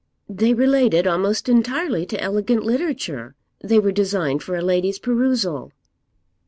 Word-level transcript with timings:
'They 0.27 0.51
related 0.55 1.05
almost 1.05 1.47
entirely 1.47 2.07
to 2.07 2.19
elegant 2.19 2.63
literature; 2.63 3.35
they 3.63 3.77
were 3.77 3.91
designed 3.91 4.41
for 4.41 4.55
a 4.55 4.61
lady's 4.63 4.97
perusal.' 4.97 5.71